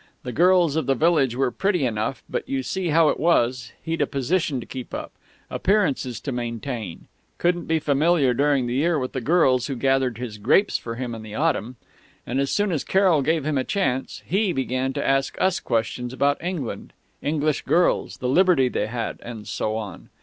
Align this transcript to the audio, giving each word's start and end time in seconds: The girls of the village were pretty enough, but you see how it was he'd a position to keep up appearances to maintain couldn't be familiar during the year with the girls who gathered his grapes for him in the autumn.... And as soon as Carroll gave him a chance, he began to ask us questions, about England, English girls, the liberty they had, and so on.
The 0.23 0.31
girls 0.31 0.75
of 0.75 0.87
the 0.87 0.95
village 0.95 1.35
were 1.35 1.51
pretty 1.51 1.85
enough, 1.85 2.23
but 2.27 2.49
you 2.49 2.63
see 2.63 2.87
how 2.87 3.09
it 3.09 3.19
was 3.19 3.71
he'd 3.83 4.01
a 4.01 4.07
position 4.07 4.59
to 4.59 4.65
keep 4.65 4.95
up 4.95 5.11
appearances 5.47 6.19
to 6.21 6.31
maintain 6.31 7.05
couldn't 7.37 7.65
be 7.67 7.77
familiar 7.77 8.33
during 8.33 8.65
the 8.65 8.73
year 8.73 8.97
with 8.97 9.11
the 9.11 9.21
girls 9.21 9.67
who 9.67 9.75
gathered 9.75 10.17
his 10.17 10.39
grapes 10.39 10.75
for 10.75 10.95
him 10.95 11.13
in 11.13 11.21
the 11.21 11.35
autumn.... 11.35 11.75
And 12.25 12.39
as 12.39 12.49
soon 12.49 12.71
as 12.71 12.83
Carroll 12.83 13.21
gave 13.21 13.45
him 13.45 13.59
a 13.59 13.63
chance, 13.63 14.23
he 14.25 14.51
began 14.53 14.91
to 14.93 15.07
ask 15.07 15.39
us 15.39 15.59
questions, 15.59 16.13
about 16.13 16.43
England, 16.43 16.93
English 17.21 17.61
girls, 17.61 18.17
the 18.17 18.27
liberty 18.27 18.69
they 18.69 18.87
had, 18.87 19.19
and 19.21 19.47
so 19.47 19.77
on. 19.77 20.09